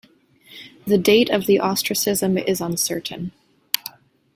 [0.87, 3.33] The date of the ostracism is uncertain.